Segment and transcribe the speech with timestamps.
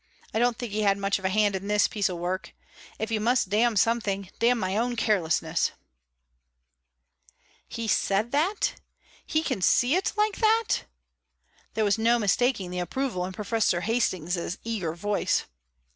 [0.33, 2.55] I don't think he had much of a hand in this piece of work.
[2.97, 5.73] If you must damn something, damn my own carelessness.'"
[7.67, 8.81] "He said that?
[9.27, 10.85] He can see it like that?"
[11.75, 15.45] there was no mistaking the approval in Professor Hastings' eager voice.